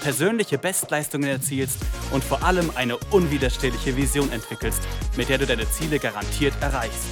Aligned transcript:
persönliche 0.00 0.58
Bestleistungen 0.58 1.28
erzielst 1.28 1.78
und 2.12 2.22
vor 2.22 2.42
allem 2.42 2.70
eine 2.74 2.96
unwiderstehliche 3.10 3.96
Vision 3.96 4.30
entwickelst, 4.32 4.82
mit 5.16 5.28
der 5.28 5.38
du 5.38 5.46
deine 5.46 5.68
Ziele 5.70 5.98
garantiert 5.98 6.54
erreichst. 6.60 7.08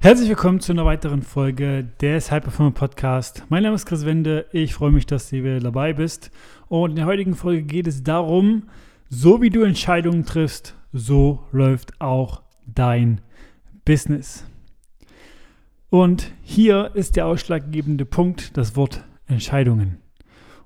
Herzlich 0.00 0.28
willkommen 0.28 0.60
zu 0.60 0.72
einer 0.72 0.86
weiteren 0.86 1.22
Folge 1.22 1.84
des 2.00 2.30
High 2.30 2.44
Performer 2.44 2.70
Podcast. 2.70 3.42
Mein 3.48 3.64
Name 3.64 3.74
ist 3.74 3.84
Chris 3.84 4.06
Wende. 4.06 4.46
Ich 4.52 4.74
freue 4.74 4.92
mich, 4.92 5.06
dass 5.06 5.28
du 5.28 5.42
wieder 5.42 5.58
dabei 5.58 5.92
bist. 5.92 6.30
Und 6.68 6.90
in 6.90 6.96
der 6.96 7.06
heutigen 7.06 7.34
Folge 7.34 7.62
geht 7.62 7.88
es 7.88 8.04
darum, 8.04 8.68
so 9.10 9.42
wie 9.42 9.50
du 9.50 9.62
Entscheidungen 9.62 10.24
triffst, 10.24 10.76
so 10.92 11.44
läuft 11.50 12.00
auch 12.00 12.42
dein 12.64 13.20
Business. 13.84 14.44
Und 15.90 16.32
hier 16.42 16.90
ist 16.94 17.16
der 17.16 17.26
ausschlaggebende 17.26 18.04
Punkt 18.04 18.56
das 18.56 18.76
Wort 18.76 19.04
Entscheidungen. 19.26 19.98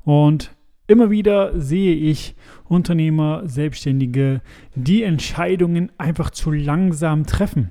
Und 0.05 0.55
immer 0.89 1.11
wieder 1.11 1.61
sehe 1.61 1.95
ich 1.95 2.35
Unternehmer, 2.65 3.43
Selbstständige, 3.45 4.41
die 4.75 5.05
Entscheidungen 5.05 5.93
einfach 5.97 6.31
zu 6.31 6.51
langsam 6.51 7.25
treffen. 7.27 7.71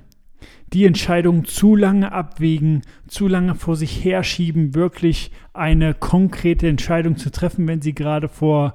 Die 0.72 0.86
Entscheidungen 0.86 1.44
zu 1.44 1.76
lange 1.76 2.12
abwägen, 2.12 2.82
zu 3.06 3.28
lange 3.28 3.54
vor 3.54 3.76
sich 3.76 4.02
herschieben, 4.02 4.74
wirklich 4.74 5.30
eine 5.52 5.92
konkrete 5.92 6.66
Entscheidung 6.68 7.18
zu 7.18 7.30
treffen, 7.30 7.68
wenn 7.68 7.82
sie 7.82 7.94
gerade 7.94 8.28
vor 8.28 8.74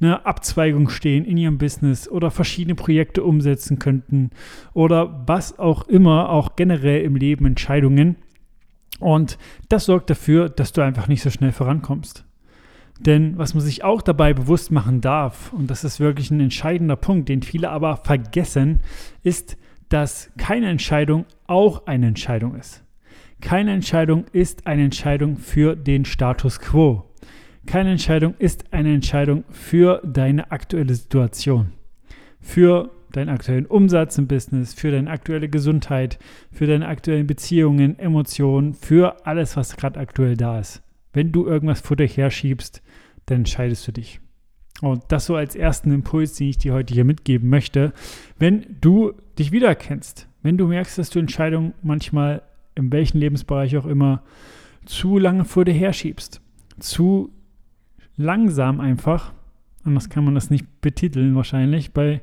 eine 0.00 0.26
Abzweigung 0.26 0.88
stehen 0.88 1.24
in 1.24 1.36
ihrem 1.36 1.58
Business 1.58 2.08
oder 2.08 2.30
verschiedene 2.30 2.74
Projekte 2.74 3.24
umsetzen 3.24 3.78
könnten 3.78 4.30
oder 4.74 5.24
was 5.26 5.58
auch 5.58 5.88
immer, 5.88 6.30
auch 6.30 6.56
generell 6.56 7.02
im 7.02 7.16
Leben 7.16 7.46
Entscheidungen. 7.46 8.16
Und 9.00 9.38
das 9.68 9.86
sorgt 9.86 10.10
dafür, 10.10 10.48
dass 10.48 10.72
du 10.72 10.82
einfach 10.82 11.08
nicht 11.08 11.22
so 11.22 11.30
schnell 11.30 11.52
vorankommst. 11.52 12.24
Denn 12.98 13.36
was 13.36 13.54
man 13.54 13.62
sich 13.62 13.84
auch 13.84 14.00
dabei 14.00 14.32
bewusst 14.32 14.70
machen 14.70 15.00
darf, 15.00 15.52
und 15.52 15.70
das 15.70 15.84
ist 15.84 16.00
wirklich 16.00 16.30
ein 16.30 16.40
entscheidender 16.40 16.96
Punkt, 16.96 17.28
den 17.28 17.42
viele 17.42 17.70
aber 17.70 17.96
vergessen, 17.96 18.80
ist, 19.22 19.58
dass 19.88 20.30
keine 20.38 20.70
Entscheidung 20.70 21.26
auch 21.46 21.86
eine 21.86 22.06
Entscheidung 22.08 22.54
ist. 22.54 22.82
Keine 23.40 23.72
Entscheidung 23.72 24.24
ist 24.32 24.66
eine 24.66 24.84
Entscheidung 24.84 25.36
für 25.36 25.76
den 25.76 26.04
Status 26.06 26.58
quo. 26.58 27.04
Keine 27.66 27.90
Entscheidung 27.90 28.34
ist 28.38 28.72
eine 28.72 28.94
Entscheidung 28.94 29.44
für 29.50 30.00
deine 30.04 30.52
aktuelle 30.52 30.94
Situation, 30.94 31.72
für 32.40 32.90
deinen 33.12 33.28
aktuellen 33.28 33.66
Umsatz 33.66 34.18
im 34.18 34.28
Business, 34.28 34.72
für 34.72 34.92
deine 34.92 35.10
aktuelle 35.10 35.48
Gesundheit, 35.48 36.18
für 36.52 36.66
deine 36.66 36.86
aktuellen 36.86 37.26
Beziehungen, 37.26 37.98
Emotionen, 37.98 38.74
für 38.74 39.26
alles, 39.26 39.56
was 39.56 39.76
gerade 39.76 39.98
aktuell 39.98 40.36
da 40.36 40.60
ist. 40.60 40.82
Wenn 41.12 41.32
du 41.32 41.46
irgendwas 41.46 41.80
vor 41.80 41.96
dir 41.96 42.06
herschiebst, 42.06 42.82
dann 43.26 43.38
entscheidest 43.38 43.88
du 43.88 43.92
dich. 43.92 44.20
Und 44.82 45.02
das 45.08 45.26
so 45.26 45.34
als 45.34 45.56
ersten 45.56 45.90
Impuls, 45.90 46.34
den 46.34 46.50
ich 46.50 46.58
dir 46.58 46.72
heute 46.72 46.94
hier 46.94 47.04
mitgeben 47.04 47.48
möchte. 47.48 47.92
Wenn 48.38 48.76
du 48.80 49.14
dich 49.38 49.50
wiedererkennst, 49.50 50.28
wenn 50.42 50.58
du 50.58 50.66
merkst, 50.66 50.98
dass 50.98 51.10
du 51.10 51.18
Entscheidungen 51.18 51.72
manchmal 51.82 52.42
in 52.74 52.92
welchem 52.92 53.18
Lebensbereich 53.18 53.76
auch 53.76 53.86
immer 53.86 54.22
zu 54.84 55.18
lange 55.18 55.44
vor 55.44 55.64
dir 55.64 55.72
herschiebst, 55.72 56.42
zu 56.78 57.32
langsam 58.16 58.80
einfach, 58.80 59.32
anders 59.84 60.08
kann 60.08 60.24
man 60.24 60.34
das 60.34 60.50
nicht 60.50 60.80
betiteln 60.80 61.34
wahrscheinlich, 61.34 61.92
bei 61.92 62.22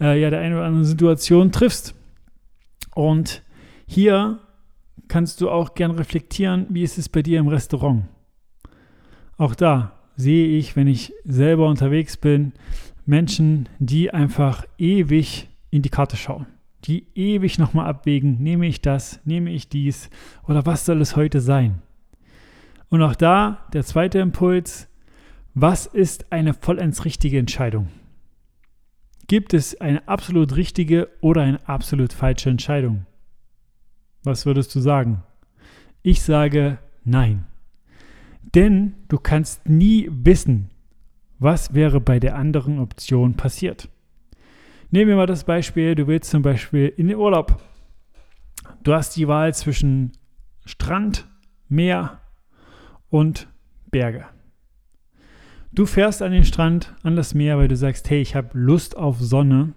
äh, 0.00 0.20
ja, 0.20 0.30
der 0.30 0.40
einen 0.40 0.54
oder 0.54 0.64
anderen 0.64 0.84
Situation 0.84 1.52
triffst. 1.52 1.94
Und 2.94 3.42
hier 3.86 4.40
kannst 5.08 5.40
du 5.40 5.50
auch 5.50 5.74
gern 5.74 5.92
reflektieren, 5.92 6.66
wie 6.70 6.82
ist 6.82 6.98
es 6.98 7.08
bei 7.08 7.22
dir 7.22 7.38
im 7.38 7.48
Restaurant. 7.48 8.04
Auch 9.36 9.54
da 9.54 9.92
sehe 10.16 10.48
ich, 10.58 10.76
wenn 10.76 10.86
ich 10.86 11.12
selber 11.24 11.68
unterwegs 11.68 12.16
bin, 12.16 12.52
Menschen, 13.04 13.68
die 13.78 14.10
einfach 14.12 14.64
ewig 14.78 15.48
in 15.70 15.82
die 15.82 15.90
Karte 15.90 16.16
schauen, 16.16 16.46
die 16.84 17.06
ewig 17.14 17.58
nochmal 17.58 17.86
abwägen, 17.86 18.42
nehme 18.42 18.66
ich 18.66 18.80
das, 18.80 19.20
nehme 19.24 19.50
ich 19.50 19.68
dies 19.68 20.10
oder 20.48 20.66
was 20.66 20.86
soll 20.86 21.00
es 21.00 21.16
heute 21.16 21.40
sein. 21.40 21.82
Und 22.88 23.02
auch 23.02 23.14
da 23.14 23.66
der 23.72 23.84
zweite 23.84 24.18
Impuls, 24.18 24.88
was 25.58 25.86
ist 25.86 26.30
eine 26.30 26.52
vollends 26.52 27.06
richtige 27.06 27.38
Entscheidung? 27.38 27.88
Gibt 29.26 29.54
es 29.54 29.80
eine 29.80 30.06
absolut 30.06 30.54
richtige 30.54 31.08
oder 31.22 31.40
eine 31.42 31.66
absolut 31.66 32.12
falsche 32.12 32.50
Entscheidung? 32.50 33.06
Was 34.22 34.44
würdest 34.44 34.74
du 34.74 34.80
sagen? 34.80 35.22
Ich 36.02 36.20
sage 36.20 36.78
nein. 37.04 37.46
Denn 38.54 38.96
du 39.08 39.16
kannst 39.18 39.66
nie 39.66 40.10
wissen, 40.12 40.70
was 41.38 41.72
wäre 41.72 42.02
bei 42.02 42.20
der 42.20 42.36
anderen 42.36 42.78
Option 42.78 43.34
passiert. 43.34 43.88
Nehmen 44.90 45.08
wir 45.08 45.16
mal 45.16 45.26
das 45.26 45.44
Beispiel, 45.44 45.94
du 45.94 46.06
willst 46.06 46.30
zum 46.30 46.42
Beispiel 46.42 46.92
in 46.98 47.08
den 47.08 47.16
Urlaub. 47.16 47.62
Du 48.82 48.92
hast 48.92 49.16
die 49.16 49.26
Wahl 49.26 49.54
zwischen 49.54 50.12
Strand, 50.66 51.26
Meer 51.70 52.20
und 53.08 53.48
Berge. 53.90 54.26
Du 55.76 55.84
fährst 55.84 56.22
an 56.22 56.32
den 56.32 56.46
Strand, 56.46 56.94
an 57.02 57.16
das 57.16 57.34
Meer, 57.34 57.58
weil 57.58 57.68
du 57.68 57.76
sagst, 57.76 58.08
hey, 58.08 58.22
ich 58.22 58.34
habe 58.34 58.58
Lust 58.58 58.96
auf 58.96 59.20
Sonne. 59.20 59.74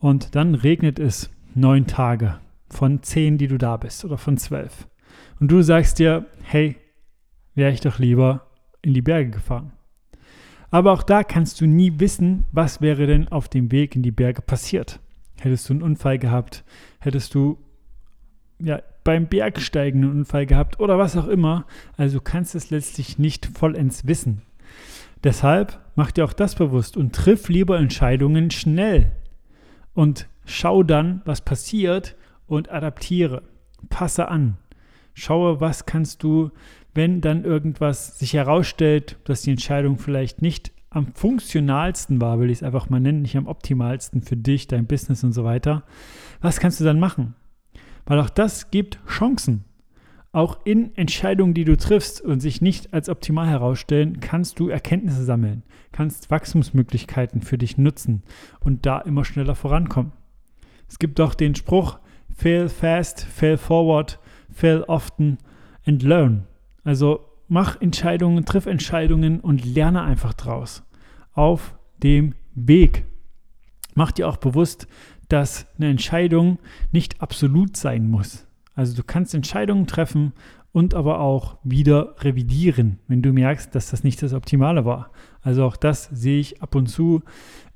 Und 0.00 0.34
dann 0.34 0.56
regnet 0.56 0.98
es 0.98 1.30
neun 1.54 1.86
Tage 1.86 2.40
von 2.68 3.04
zehn, 3.04 3.38
die 3.38 3.46
du 3.46 3.56
da 3.56 3.76
bist, 3.76 4.04
oder 4.04 4.18
von 4.18 4.38
zwölf. 4.38 4.88
Und 5.38 5.52
du 5.52 5.62
sagst 5.62 6.00
dir, 6.00 6.26
hey, 6.42 6.76
wäre 7.54 7.70
ich 7.70 7.80
doch 7.80 8.00
lieber 8.00 8.48
in 8.82 8.92
die 8.92 9.02
Berge 9.02 9.30
gefahren. 9.30 9.70
Aber 10.72 10.90
auch 10.90 11.04
da 11.04 11.22
kannst 11.22 11.60
du 11.60 11.66
nie 11.66 12.00
wissen, 12.00 12.44
was 12.50 12.80
wäre 12.80 13.06
denn 13.06 13.28
auf 13.28 13.48
dem 13.48 13.70
Weg 13.70 13.94
in 13.94 14.02
die 14.02 14.10
Berge 14.10 14.42
passiert. 14.42 14.98
Hättest 15.40 15.68
du 15.68 15.74
einen 15.74 15.82
Unfall 15.82 16.18
gehabt, 16.18 16.64
hättest 16.98 17.36
du 17.36 17.56
ja, 18.58 18.82
beim 19.04 19.28
Bergsteigen 19.28 20.02
einen 20.02 20.10
Unfall 20.10 20.46
gehabt 20.46 20.80
oder 20.80 20.98
was 20.98 21.16
auch 21.16 21.28
immer. 21.28 21.66
Also 21.96 22.18
du 22.18 22.24
kannst 22.24 22.56
es 22.56 22.70
letztlich 22.70 23.16
nicht 23.16 23.46
vollends 23.46 24.08
wissen. 24.08 24.42
Deshalb 25.22 25.78
mach 25.96 26.10
dir 26.10 26.24
auch 26.24 26.32
das 26.32 26.54
bewusst 26.54 26.96
und 26.96 27.14
triff 27.14 27.48
lieber 27.48 27.78
Entscheidungen 27.78 28.50
schnell. 28.50 29.12
Und 29.92 30.28
schau 30.44 30.82
dann, 30.82 31.22
was 31.24 31.42
passiert 31.42 32.16
und 32.46 32.70
adaptiere. 32.70 33.42
Passe 33.88 34.28
an. 34.28 34.56
Schaue, 35.14 35.60
was 35.60 35.86
kannst 35.86 36.22
du, 36.22 36.50
wenn 36.94 37.20
dann 37.20 37.44
irgendwas 37.44 38.18
sich 38.18 38.32
herausstellt, 38.32 39.18
dass 39.24 39.42
die 39.42 39.50
Entscheidung 39.50 39.98
vielleicht 39.98 40.42
nicht 40.42 40.72
am 40.90 41.14
funktionalsten 41.14 42.20
war, 42.20 42.40
will 42.40 42.50
ich 42.50 42.58
es 42.58 42.62
einfach 42.62 42.90
mal 42.90 43.00
nennen, 43.00 43.22
nicht 43.22 43.36
am 43.36 43.46
optimalsten 43.46 44.22
für 44.22 44.36
dich, 44.36 44.66
dein 44.66 44.86
Business 44.86 45.22
und 45.22 45.32
so 45.32 45.44
weiter. 45.44 45.84
Was 46.40 46.58
kannst 46.58 46.80
du 46.80 46.84
dann 46.84 46.98
machen? 46.98 47.34
Weil 48.06 48.18
auch 48.18 48.30
das 48.30 48.70
gibt 48.70 48.98
Chancen. 49.06 49.64
Auch 50.32 50.60
in 50.64 50.96
Entscheidungen, 50.96 51.54
die 51.54 51.64
du 51.64 51.76
triffst 51.76 52.20
und 52.20 52.38
sich 52.38 52.60
nicht 52.60 52.94
als 52.94 53.08
optimal 53.08 53.48
herausstellen, 53.48 54.20
kannst 54.20 54.60
du 54.60 54.68
Erkenntnisse 54.68 55.24
sammeln, 55.24 55.64
kannst 55.90 56.30
Wachstumsmöglichkeiten 56.30 57.42
für 57.42 57.58
dich 57.58 57.78
nutzen 57.78 58.22
und 58.60 58.86
da 58.86 59.00
immer 59.00 59.24
schneller 59.24 59.56
vorankommen. 59.56 60.12
Es 60.88 61.00
gibt 61.00 61.20
auch 61.20 61.34
den 61.34 61.56
Spruch, 61.56 61.98
fail 62.32 62.68
fast, 62.68 63.24
fail 63.24 63.56
forward, 63.56 64.20
fail 64.52 64.84
often 64.84 65.38
and 65.84 66.02
learn. 66.04 66.44
Also 66.84 67.26
mach 67.48 67.80
Entscheidungen, 67.80 68.44
triff 68.44 68.66
Entscheidungen 68.66 69.40
und 69.40 69.64
lerne 69.64 70.02
einfach 70.02 70.34
draus. 70.34 70.84
Auf 71.32 71.76
dem 72.02 72.34
Weg. 72.54 73.04
Mach 73.94 74.12
dir 74.12 74.28
auch 74.28 74.36
bewusst, 74.36 74.86
dass 75.28 75.66
eine 75.76 75.90
Entscheidung 75.90 76.58
nicht 76.92 77.20
absolut 77.20 77.76
sein 77.76 78.08
muss. 78.08 78.46
Also 78.74 78.96
du 78.96 79.02
kannst 79.02 79.34
Entscheidungen 79.34 79.86
treffen 79.86 80.32
und 80.72 80.94
aber 80.94 81.20
auch 81.20 81.58
wieder 81.64 82.14
revidieren, 82.20 83.00
wenn 83.08 83.22
du 83.22 83.32
merkst, 83.32 83.74
dass 83.74 83.90
das 83.90 84.04
nicht 84.04 84.22
das 84.22 84.32
Optimale 84.32 84.84
war. 84.84 85.10
Also 85.42 85.64
auch 85.64 85.76
das 85.76 86.04
sehe 86.12 86.38
ich 86.38 86.62
ab 86.62 86.74
und 86.74 86.86
zu 86.86 87.22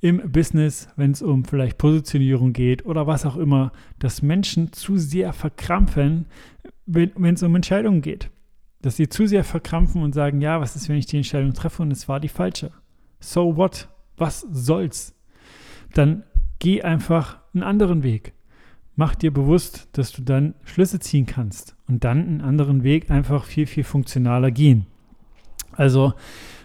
im 0.00 0.30
Business, 0.30 0.88
wenn 0.96 1.10
es 1.10 1.22
um 1.22 1.44
vielleicht 1.44 1.78
Positionierung 1.78 2.52
geht 2.52 2.86
oder 2.86 3.06
was 3.06 3.26
auch 3.26 3.36
immer, 3.36 3.72
dass 3.98 4.22
Menschen 4.22 4.72
zu 4.72 4.96
sehr 4.96 5.32
verkrampfen, 5.32 6.26
wenn 6.86 7.34
es 7.34 7.42
um 7.42 7.54
Entscheidungen 7.56 8.02
geht. 8.02 8.30
Dass 8.82 8.96
sie 8.96 9.08
zu 9.08 9.26
sehr 9.26 9.44
verkrampfen 9.44 10.02
und 10.02 10.12
sagen, 10.14 10.40
ja, 10.40 10.60
was 10.60 10.76
ist, 10.76 10.88
wenn 10.88 10.96
ich 10.96 11.06
die 11.06 11.16
Entscheidung 11.16 11.54
treffe 11.54 11.82
und 11.82 11.90
es 11.90 12.08
war 12.08 12.20
die 12.20 12.28
falsche? 12.28 12.70
So 13.18 13.56
what? 13.56 13.88
was 14.16 14.46
soll's? 14.50 15.14
Dann 15.94 16.24
geh 16.58 16.82
einfach 16.82 17.38
einen 17.52 17.62
anderen 17.62 18.02
Weg. 18.02 18.32
Mach 18.96 19.14
dir 19.14 19.32
bewusst, 19.32 19.88
dass 19.92 20.12
du 20.12 20.22
dann 20.22 20.54
Schlüsse 20.64 21.00
ziehen 21.00 21.26
kannst 21.26 21.76
und 21.88 22.04
dann 22.04 22.26
einen 22.26 22.40
anderen 22.40 22.84
Weg 22.84 23.10
einfach 23.10 23.44
viel, 23.44 23.66
viel 23.66 23.84
funktionaler 23.84 24.50
gehen. 24.50 24.86
Also 25.72 26.14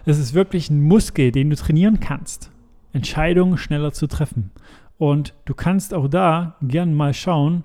es 0.06 0.20
ist 0.20 0.34
wirklich 0.34 0.70
ein 0.70 0.81
Muskel, 0.81 1.31
den 1.31 1.50
du 1.50 1.56
trainieren 1.56 2.00
kannst, 2.00 2.52
Entscheidungen 2.94 3.58
schneller 3.58 3.92
zu 3.92 4.08
treffen. 4.08 4.52
Und 4.98 5.34
du 5.46 5.54
kannst 5.54 5.94
auch 5.94 6.08
da 6.08 6.56
gern 6.62 6.94
mal 6.94 7.14
schauen, 7.14 7.64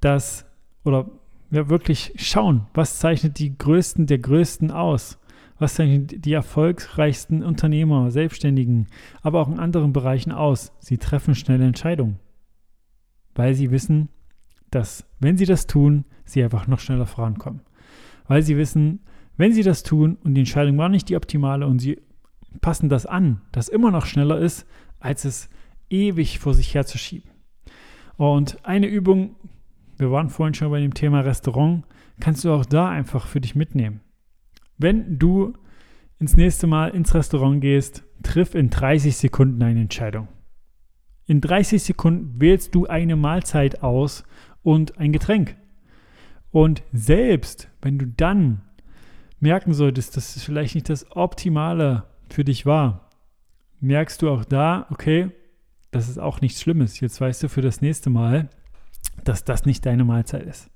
dass, 0.00 0.46
oder 0.84 1.10
ja, 1.50 1.68
wirklich 1.68 2.14
schauen, 2.16 2.66
was 2.74 2.98
zeichnet 2.98 3.38
die 3.38 3.56
Größten 3.56 4.06
der 4.06 4.18
Größten 4.18 4.70
aus? 4.70 5.18
Was 5.58 5.74
zeichnet 5.74 6.24
die 6.24 6.32
erfolgreichsten 6.32 7.44
Unternehmer, 7.44 8.10
Selbstständigen, 8.10 8.88
aber 9.22 9.40
auch 9.40 9.48
in 9.48 9.60
anderen 9.60 9.92
Bereichen 9.92 10.32
aus? 10.32 10.72
Sie 10.80 10.98
treffen 10.98 11.36
schnelle 11.36 11.64
Entscheidungen, 11.64 12.18
weil 13.34 13.54
sie 13.54 13.70
wissen, 13.70 14.08
dass, 14.70 15.06
wenn 15.20 15.36
sie 15.36 15.46
das 15.46 15.66
tun, 15.66 16.04
sie 16.24 16.42
einfach 16.42 16.66
noch 16.66 16.80
schneller 16.80 17.06
vorankommen. 17.06 17.60
Weil 18.26 18.42
sie 18.42 18.56
wissen, 18.56 19.00
wenn 19.36 19.52
sie 19.52 19.62
das 19.62 19.82
tun 19.82 20.16
und 20.24 20.34
die 20.34 20.40
Entscheidung 20.40 20.78
war 20.78 20.88
nicht 20.88 21.08
die 21.08 21.16
optimale 21.16 21.66
und 21.66 21.78
sie 21.78 22.00
passen 22.60 22.88
das 22.88 23.06
an, 23.06 23.40
das 23.52 23.68
immer 23.68 23.90
noch 23.90 24.06
schneller 24.06 24.38
ist, 24.38 24.66
als 25.00 25.24
es 25.24 25.48
ewig 25.90 26.38
vor 26.38 26.54
sich 26.54 26.74
herzuschieben. 26.74 27.30
Und 28.16 28.64
eine 28.64 28.86
Übung, 28.86 29.36
wir 29.98 30.10
waren 30.10 30.30
vorhin 30.30 30.54
schon 30.54 30.70
bei 30.70 30.80
dem 30.80 30.94
Thema 30.94 31.20
Restaurant, 31.20 31.84
kannst 32.20 32.44
du 32.44 32.52
auch 32.52 32.64
da 32.64 32.88
einfach 32.88 33.26
für 33.26 33.40
dich 33.40 33.54
mitnehmen. 33.54 34.00
Wenn 34.78 35.18
du 35.18 35.54
ins 36.18 36.36
nächste 36.36 36.66
Mal 36.66 36.90
ins 36.90 37.14
Restaurant 37.14 37.60
gehst, 37.60 38.04
triff 38.22 38.54
in 38.54 38.70
30 38.70 39.16
Sekunden 39.16 39.62
eine 39.62 39.80
Entscheidung. 39.80 40.28
In 41.26 41.40
30 41.40 41.82
Sekunden 41.82 42.40
wählst 42.40 42.74
du 42.74 42.86
eine 42.86 43.16
Mahlzeit 43.16 43.82
aus 43.82 44.24
und 44.62 44.98
ein 44.98 45.12
Getränk. 45.12 45.56
Und 46.50 46.82
selbst 46.92 47.68
wenn 47.82 47.98
du 47.98 48.06
dann 48.06 48.60
merken 49.40 49.74
solltest, 49.74 50.16
dass 50.16 50.36
es 50.36 50.44
vielleicht 50.44 50.74
nicht 50.74 50.88
das 50.88 51.10
Optimale 51.16 52.04
für 52.28 52.44
dich 52.44 52.66
war, 52.66 53.10
merkst 53.80 54.22
du 54.22 54.30
auch 54.30 54.44
da, 54.44 54.86
okay, 54.90 55.30
das 55.90 56.08
ist 56.08 56.18
auch 56.18 56.40
nichts 56.40 56.60
Schlimmes. 56.60 57.00
Jetzt 57.00 57.20
weißt 57.20 57.42
du 57.42 57.48
für 57.48 57.62
das 57.62 57.80
nächste 57.80 58.10
Mal, 58.10 58.48
dass 59.22 59.44
das 59.44 59.64
nicht 59.64 59.86
deine 59.86 60.04
Mahlzeit 60.04 60.42
ist. 60.44 60.70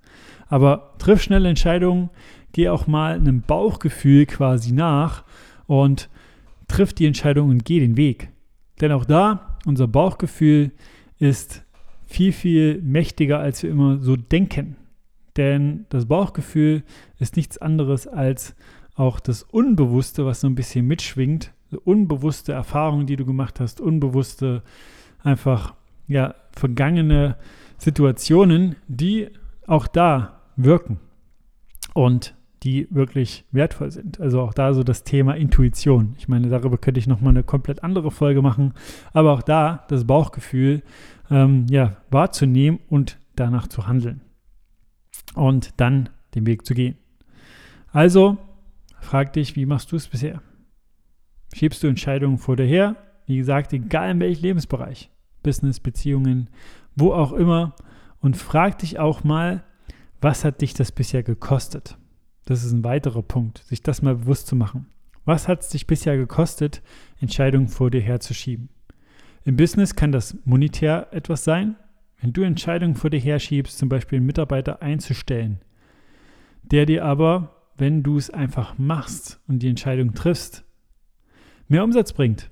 Aber 0.48 0.94
triff 0.98 1.22
schnelle 1.22 1.48
Entscheidungen, 1.48 2.10
geh 2.52 2.68
auch 2.68 2.86
mal 2.86 3.14
einem 3.14 3.42
Bauchgefühl 3.42 4.26
quasi 4.26 4.72
nach 4.72 5.24
und 5.66 6.08
triff 6.68 6.92
die 6.92 7.06
Entscheidung 7.06 7.50
und 7.50 7.64
geh 7.64 7.80
den 7.80 7.96
Weg. 7.96 8.30
Denn 8.80 8.92
auch 8.92 9.04
da, 9.04 9.47
unser 9.66 9.88
Bauchgefühl 9.88 10.72
ist 11.18 11.64
viel, 12.06 12.32
viel 12.32 12.80
mächtiger, 12.82 13.38
als 13.38 13.62
wir 13.62 13.70
immer 13.70 13.98
so 13.98 14.16
denken. 14.16 14.76
Denn 15.36 15.86
das 15.90 16.06
Bauchgefühl 16.06 16.82
ist 17.18 17.36
nichts 17.36 17.58
anderes 17.58 18.06
als 18.06 18.56
auch 18.94 19.20
das 19.20 19.42
Unbewusste, 19.42 20.26
was 20.26 20.40
so 20.40 20.48
ein 20.48 20.54
bisschen 20.54 20.86
mitschwingt. 20.86 21.52
Unbewusste 21.84 22.52
Erfahrungen, 22.52 23.06
die 23.06 23.16
du 23.16 23.24
gemacht 23.24 23.60
hast, 23.60 23.80
unbewusste 23.80 24.62
einfach 25.22 25.74
ja 26.08 26.34
vergangene 26.52 27.36
Situationen, 27.76 28.76
die 28.88 29.28
auch 29.66 29.86
da 29.86 30.40
wirken 30.56 30.98
und 31.94 32.34
die 32.62 32.88
wirklich 32.90 33.44
wertvoll 33.52 33.90
sind. 33.90 34.20
Also 34.20 34.40
auch 34.40 34.52
da 34.52 34.74
so 34.74 34.82
das 34.82 35.04
Thema 35.04 35.36
Intuition. 35.36 36.14
Ich 36.18 36.28
meine, 36.28 36.48
darüber 36.48 36.78
könnte 36.78 36.98
ich 36.98 37.06
nochmal 37.06 37.30
eine 37.30 37.44
komplett 37.44 37.84
andere 37.84 38.10
Folge 38.10 38.42
machen, 38.42 38.74
aber 39.12 39.32
auch 39.32 39.42
da 39.42 39.84
das 39.88 40.06
Bauchgefühl 40.06 40.82
ähm, 41.30 41.66
ja, 41.70 41.96
wahrzunehmen 42.10 42.80
und 42.88 43.18
danach 43.36 43.68
zu 43.68 43.86
handeln 43.86 44.20
und 45.34 45.80
dann 45.80 46.08
den 46.34 46.46
Weg 46.46 46.66
zu 46.66 46.74
gehen. 46.74 46.96
Also 47.92 48.38
frag 49.00 49.32
dich, 49.32 49.56
wie 49.56 49.66
machst 49.66 49.92
du 49.92 49.96
es 49.96 50.08
bisher? 50.08 50.42
Schiebst 51.54 51.82
du 51.82 51.86
Entscheidungen 51.86 52.38
vor 52.38 52.56
dir 52.56 52.66
her? 52.66 52.96
Wie 53.26 53.36
gesagt, 53.36 53.72
egal 53.72 54.10
in 54.10 54.20
welchem 54.20 54.42
Lebensbereich. 54.42 55.10
Business, 55.42 55.80
Beziehungen, 55.80 56.50
wo 56.96 57.12
auch 57.12 57.32
immer. 57.32 57.74
Und 58.20 58.36
frag 58.36 58.78
dich 58.78 58.98
auch 58.98 59.22
mal, 59.24 59.62
was 60.20 60.44
hat 60.44 60.60
dich 60.60 60.74
das 60.74 60.92
bisher 60.92 61.22
gekostet? 61.22 61.96
Das 62.48 62.64
ist 62.64 62.72
ein 62.72 62.82
weiterer 62.82 63.20
Punkt, 63.20 63.58
sich 63.58 63.82
das 63.82 64.00
mal 64.00 64.14
bewusst 64.14 64.46
zu 64.46 64.56
machen. 64.56 64.86
Was 65.26 65.48
hat 65.48 65.60
es 65.60 65.68
dich 65.68 65.86
bisher 65.86 66.16
gekostet, 66.16 66.80
Entscheidungen 67.20 67.68
vor 67.68 67.90
dir 67.90 68.00
herzuschieben? 68.00 68.70
Im 69.44 69.56
Business 69.56 69.96
kann 69.96 70.12
das 70.12 70.34
monetär 70.46 71.08
etwas 71.12 71.44
sein. 71.44 71.76
Wenn 72.18 72.32
du 72.32 72.40
Entscheidungen 72.40 72.94
vor 72.94 73.10
dir 73.10 73.20
herschiebst, 73.20 73.76
zum 73.76 73.90
Beispiel 73.90 74.16
einen 74.16 74.24
Mitarbeiter 74.24 74.80
einzustellen, 74.80 75.60
der 76.62 76.86
dir 76.86 77.04
aber, 77.04 77.66
wenn 77.76 78.02
du 78.02 78.16
es 78.16 78.30
einfach 78.30 78.78
machst 78.78 79.42
und 79.46 79.58
die 79.58 79.68
Entscheidung 79.68 80.14
triffst, 80.14 80.64
mehr 81.68 81.84
Umsatz 81.84 82.14
bringt. 82.14 82.50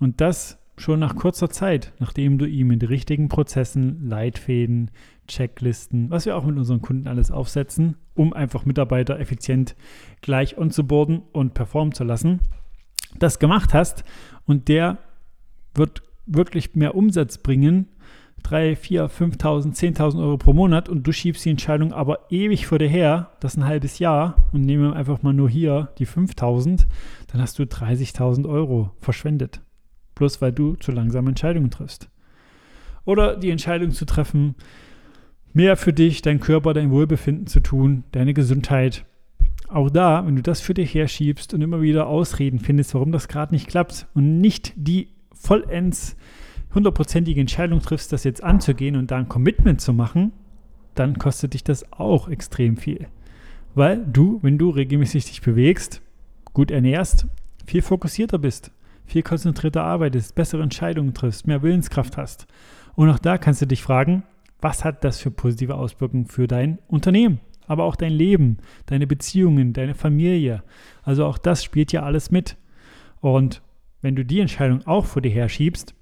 Und 0.00 0.20
das 0.20 0.58
schon 0.76 0.98
nach 0.98 1.16
kurzer 1.16 1.50
Zeit, 1.50 1.92
nachdem 1.98 2.38
du 2.38 2.46
ihm 2.46 2.68
mit 2.68 2.88
richtigen 2.88 3.28
Prozessen, 3.28 4.08
Leitfäden, 4.08 4.90
Checklisten, 5.28 6.10
was 6.10 6.26
wir 6.26 6.36
auch 6.36 6.44
mit 6.44 6.56
unseren 6.56 6.82
Kunden 6.82 7.06
alles 7.06 7.30
aufsetzen, 7.30 7.96
um 8.14 8.32
einfach 8.32 8.64
Mitarbeiter 8.64 9.18
effizient 9.18 9.76
gleich 10.20 10.58
onzuboarden 10.58 11.22
und 11.32 11.54
performen 11.54 11.94
zu 11.94 12.04
lassen, 12.04 12.40
das 13.18 13.38
gemacht 13.38 13.72
hast 13.72 14.04
und 14.46 14.68
der 14.68 14.98
wird 15.74 16.02
wirklich 16.26 16.74
mehr 16.74 16.94
Umsatz 16.94 17.38
bringen, 17.38 17.88
3, 18.42 18.76
4, 18.76 19.08
5.000, 19.08 19.74
10.000 19.74 20.20
Euro 20.20 20.36
pro 20.36 20.52
Monat 20.52 20.90
und 20.90 21.06
du 21.06 21.12
schiebst 21.12 21.44
die 21.46 21.50
Entscheidung 21.50 21.94
aber 21.94 22.30
ewig 22.30 22.66
vor 22.66 22.78
dir 22.78 22.88
her, 22.88 23.30
das 23.40 23.54
ist 23.54 23.58
ein 23.58 23.66
halbes 23.66 23.98
Jahr 23.98 24.48
und 24.52 24.62
nehmen 24.62 24.92
einfach 24.92 25.22
mal 25.22 25.32
nur 25.32 25.48
hier 25.48 25.92
die 25.98 26.06
5.000, 26.06 26.84
dann 27.28 27.40
hast 27.40 27.58
du 27.58 27.62
30.000 27.62 28.46
Euro 28.46 28.90
verschwendet 28.98 29.62
bloß 30.14 30.40
weil 30.40 30.52
du 30.52 30.74
zu 30.76 30.92
langsam 30.92 31.26
Entscheidungen 31.28 31.70
triffst. 31.70 32.08
Oder 33.04 33.36
die 33.36 33.50
Entscheidung 33.50 33.90
zu 33.90 34.06
treffen, 34.06 34.54
mehr 35.52 35.76
für 35.76 35.92
dich, 35.92 36.22
dein 36.22 36.40
Körper, 36.40 36.74
dein 36.74 36.90
Wohlbefinden 36.90 37.46
zu 37.46 37.60
tun, 37.60 38.04
deine 38.12 38.34
Gesundheit. 38.34 39.04
Auch 39.68 39.90
da, 39.90 40.26
wenn 40.26 40.36
du 40.36 40.42
das 40.42 40.60
für 40.60 40.74
dich 40.74 40.94
herschiebst 40.94 41.54
und 41.54 41.62
immer 41.62 41.80
wieder 41.80 42.06
Ausreden 42.06 42.58
findest, 42.58 42.94
warum 42.94 43.12
das 43.12 43.28
gerade 43.28 43.54
nicht 43.54 43.68
klappt 43.68 44.06
und 44.14 44.40
nicht 44.40 44.72
die 44.76 45.08
vollends 45.32 46.16
hundertprozentige 46.74 47.40
Entscheidung 47.40 47.80
triffst, 47.80 48.12
das 48.12 48.24
jetzt 48.24 48.42
anzugehen 48.42 48.96
und 48.96 49.10
da 49.10 49.16
ein 49.16 49.28
Commitment 49.28 49.80
zu 49.80 49.92
machen, 49.92 50.32
dann 50.94 51.18
kostet 51.18 51.54
dich 51.54 51.64
das 51.64 51.92
auch 51.92 52.28
extrem 52.28 52.76
viel. 52.76 53.06
Weil 53.74 54.04
du, 54.04 54.38
wenn 54.42 54.58
du 54.58 54.70
regelmäßig 54.70 55.24
dich 55.26 55.42
bewegst, 55.42 56.02
gut 56.52 56.70
ernährst, 56.70 57.26
viel 57.66 57.82
fokussierter 57.82 58.38
bist 58.38 58.70
viel 59.04 59.22
konzentrierter 59.22 59.82
arbeitest, 59.82 60.34
bessere 60.34 60.62
Entscheidungen 60.62 61.14
triffst, 61.14 61.46
mehr 61.46 61.62
Willenskraft 61.62 62.16
hast. 62.16 62.46
Und 62.94 63.10
auch 63.10 63.18
da 63.18 63.38
kannst 63.38 63.62
du 63.62 63.66
dich 63.66 63.82
fragen, 63.82 64.22
was 64.60 64.84
hat 64.84 65.04
das 65.04 65.18
für 65.18 65.30
positive 65.30 65.74
Auswirkungen 65.74 66.26
für 66.26 66.46
dein 66.46 66.78
Unternehmen, 66.88 67.40
aber 67.66 67.84
auch 67.84 67.96
dein 67.96 68.12
Leben, 68.12 68.58
deine 68.86 69.06
Beziehungen, 69.06 69.72
deine 69.72 69.94
Familie. 69.94 70.62
Also 71.02 71.26
auch 71.26 71.38
das 71.38 71.62
spielt 71.62 71.92
ja 71.92 72.02
alles 72.02 72.30
mit. 72.30 72.56
Und 73.20 73.62
wenn 74.00 74.16
du 74.16 74.24
die 74.24 74.40
Entscheidung 74.40 74.86
auch 74.86 75.04
vor 75.06 75.22
dir 75.22 75.30
her 75.30 75.48
schiebst, 75.48 75.94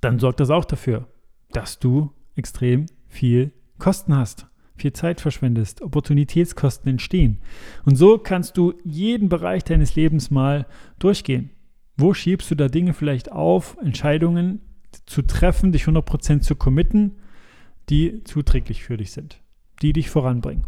dann 0.00 0.18
sorgt 0.18 0.40
das 0.40 0.50
auch 0.50 0.64
dafür, 0.64 1.06
dass 1.50 1.78
du 1.78 2.12
extrem 2.34 2.86
viel 3.08 3.52
Kosten 3.78 4.16
hast, 4.16 4.46
viel 4.76 4.92
Zeit 4.92 5.20
verschwendest, 5.20 5.82
Opportunitätskosten 5.82 6.90
entstehen. 6.90 7.38
Und 7.84 7.96
so 7.96 8.18
kannst 8.18 8.56
du 8.56 8.74
jeden 8.84 9.28
Bereich 9.28 9.64
deines 9.64 9.96
Lebens 9.96 10.30
mal 10.30 10.66
durchgehen. 10.98 11.50
Wo 11.96 12.14
schiebst 12.14 12.50
du 12.50 12.54
da 12.54 12.68
Dinge 12.68 12.92
vielleicht 12.92 13.32
auf, 13.32 13.76
Entscheidungen 13.82 14.60
zu 15.06 15.22
treffen, 15.22 15.72
dich 15.72 15.84
100% 15.84 16.40
zu 16.40 16.56
committen, 16.56 17.16
die 17.88 18.22
zuträglich 18.24 18.84
für 18.84 18.96
dich 18.96 19.12
sind, 19.12 19.40
die 19.82 19.92
dich 19.92 20.10
voranbringen, 20.10 20.66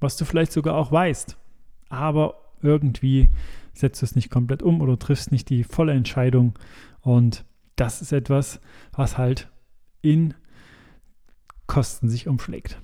was 0.00 0.16
du 0.16 0.24
vielleicht 0.24 0.52
sogar 0.52 0.76
auch 0.76 0.92
weißt, 0.92 1.36
aber 1.88 2.34
irgendwie 2.62 3.28
setzt 3.72 4.02
du 4.02 4.06
es 4.06 4.16
nicht 4.16 4.30
komplett 4.30 4.62
um 4.62 4.80
oder 4.80 4.98
triffst 4.98 5.32
nicht 5.32 5.48
die 5.50 5.64
volle 5.64 5.92
Entscheidung 5.92 6.58
und 7.00 7.44
das 7.76 8.02
ist 8.02 8.12
etwas, 8.12 8.60
was 8.92 9.16
halt 9.18 9.48
in 10.02 10.34
Kosten 11.66 12.08
sich 12.08 12.28
umschlägt. 12.28 12.80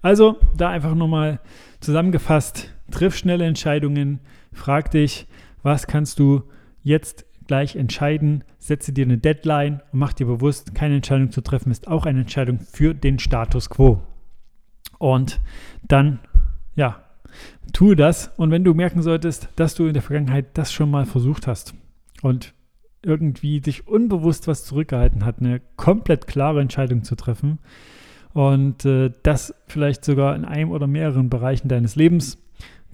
Also 0.00 0.38
da 0.56 0.70
einfach 0.70 0.94
nochmal 0.94 1.40
zusammengefasst, 1.80 2.72
triff 2.90 3.16
schnelle 3.16 3.46
Entscheidungen, 3.46 4.20
frag 4.52 4.90
dich, 4.90 5.26
was 5.62 5.86
kannst 5.86 6.18
du 6.18 6.42
jetzt 6.82 7.26
gleich 7.46 7.76
entscheiden, 7.76 8.44
setze 8.58 8.92
dir 8.92 9.04
eine 9.04 9.18
Deadline 9.18 9.80
und 9.92 9.98
mach 9.98 10.12
dir 10.12 10.26
bewusst, 10.26 10.74
keine 10.74 10.96
Entscheidung 10.96 11.30
zu 11.30 11.40
treffen 11.40 11.70
ist 11.70 11.88
auch 11.88 12.06
eine 12.06 12.20
Entscheidung 12.20 12.60
für 12.60 12.94
den 12.94 13.18
Status 13.18 13.68
quo. 13.68 14.02
Und 14.98 15.40
dann, 15.82 16.20
ja, 16.76 17.02
tue 17.72 17.96
das. 17.96 18.30
Und 18.36 18.50
wenn 18.50 18.64
du 18.64 18.74
merken 18.74 19.02
solltest, 19.02 19.48
dass 19.56 19.74
du 19.74 19.86
in 19.86 19.94
der 19.94 20.02
Vergangenheit 20.02 20.46
das 20.54 20.72
schon 20.72 20.90
mal 20.90 21.06
versucht 21.06 21.46
hast 21.46 21.74
und 22.22 22.54
irgendwie 23.04 23.60
sich 23.60 23.88
unbewusst 23.88 24.46
was 24.46 24.64
zurückgehalten 24.64 25.24
hat, 25.24 25.40
eine 25.40 25.60
komplett 25.76 26.26
klare 26.26 26.60
Entscheidung 26.60 27.02
zu 27.02 27.16
treffen. 27.16 27.58
Und 28.32 28.84
äh, 28.84 29.10
das 29.24 29.54
vielleicht 29.66 30.04
sogar 30.04 30.36
in 30.36 30.44
einem 30.44 30.70
oder 30.70 30.86
mehreren 30.86 31.28
Bereichen 31.28 31.68
deines 31.68 31.96
Lebens, 31.96 32.38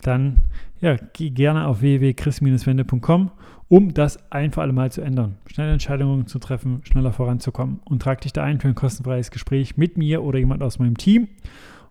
dann 0.00 0.38
ja, 0.80 0.96
geh 1.12 1.30
gerne 1.30 1.66
auf 1.66 1.80
www.chris-wende.com, 1.80 3.30
um 3.68 3.92
das 3.92 4.18
ein 4.30 4.52
für 4.52 4.62
alle 4.62 4.72
Mal 4.72 4.90
zu 4.90 5.02
ändern, 5.02 5.36
schnelle 5.46 5.72
Entscheidungen 5.72 6.26
zu 6.26 6.38
treffen, 6.38 6.80
schneller 6.84 7.12
voranzukommen. 7.12 7.80
Und 7.84 8.02
trag 8.02 8.20
dich 8.22 8.32
da 8.32 8.42
ein 8.42 8.60
für 8.60 8.68
ein 8.68 8.74
kostenfreies 8.74 9.30
Gespräch 9.30 9.76
mit 9.76 9.98
mir 9.98 10.22
oder 10.22 10.38
jemand 10.38 10.62
aus 10.62 10.78
meinem 10.78 10.96
Team. 10.96 11.28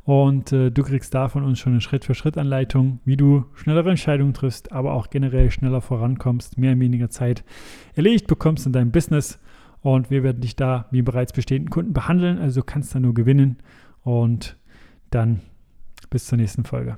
Und 0.03 0.53
äh, 0.53 0.72
du 0.72 0.84
kriegst 0.84 1.13
da 1.13 1.27
von 1.27 1.43
uns 1.43 1.60
schon 1.60 1.74
eine 1.74 1.81
Schritt-für-Schritt-Anleitung, 1.81 3.00
wie 3.03 3.17
du 3.17 3.46
schnellere 3.55 3.89
Entscheidungen 3.89 4.34
triffst, 4.34 4.72
aber 4.72 4.93
auch 4.93 5.10
generell 5.10 5.51
schneller 5.51 5.81
vorankommst, 5.81 6.57
mehr 6.57 6.72
in 6.72 6.79
weniger 6.79 7.10
Zeit 7.10 7.43
erledigt 7.93 8.25
bekommst 8.27 8.65
in 8.65 8.72
deinem 8.72 8.91
Business. 8.91 9.38
Und 9.81 10.10
wir 10.10 10.24
werden 10.24 10.41
dich 10.41 10.55
da 10.55 10.88
wie 10.91 11.01
bereits 11.01 11.34
bestehenden 11.34 11.69
Kunden 11.69 11.93
behandeln. 11.93 12.39
Also 12.39 12.62
du 12.62 12.65
kannst 12.65 12.96
da 12.96 13.00
nur 13.00 13.13
gewinnen. 13.13 13.57
Und 14.03 14.55
dann 15.12 15.41
bis 16.10 16.25
zur 16.25 16.38
nächsten 16.38 16.63
Folge. 16.63 16.98